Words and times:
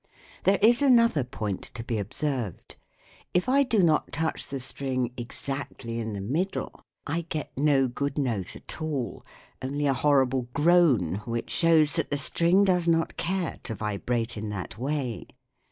There 0.45 0.57
is 0.63 0.81
another 0.81 1.23
point 1.23 1.61
to 1.61 1.83
be 1.83 1.99
observed. 1.99 2.75
If 3.35 3.47
I 3.47 3.61
do 3.61 3.83
not 3.83 4.11
touch 4.11 4.47
the 4.47 4.59
string 4.59 5.13
exactly 5.15 5.99
in 5.99 6.13
the 6.13 6.21
middle, 6.21 6.71
I 7.05 7.27
get 7.29 7.51
no 7.55 7.87
good 7.87 8.17
note 8.17 8.55
at 8.55 8.81
all 8.81 9.23
only 9.61 9.85
a 9.85 9.93
horrible 9.93 10.47
groan, 10.55 11.21
which 11.25 11.51
shows 11.51 11.93
that 11.97 12.09
the 12.09 12.17
string 12.17 12.63
does 12.63 12.87
not 12.87 13.15
care 13.15 13.57
to 13.61 13.75
vibrate 13.75 14.37
in 14.37 14.49
that 14.49 14.75
way. 14.75 15.27